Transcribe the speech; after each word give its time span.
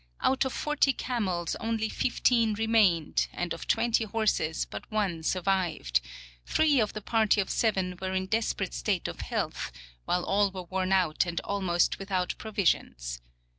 Out 0.21 0.45
of 0.45 0.53
40 0.53 0.93
camels 0.93 1.55
only 1.59 1.87
15 1.87 2.55
remained, 2.55 3.27
and. 3.31 3.53
of 3.53 3.67
20 3.67 4.05
horses 4.05 4.65
but 4.65 4.91
one 4.91 5.21
sur 5.21 5.43
vived; 5.43 5.99
three 6.43 6.79
of 6.79 6.93
the 6.93 7.03
party 7.03 7.39
of 7.39 7.51
seven 7.51 7.95
were 8.01 8.13
in 8.13 8.25
desperate 8.25 8.73
state 8.73 9.07
of 9.07 9.19
health, 9.21 9.71
while 10.05 10.23
all 10.23 10.49
were 10.49 10.63
worn 10.63 10.91
out 10.91 11.27
and 11.27 11.39
almost 11.41 11.99
without 11.99 12.33
provisions. 12.39 13.21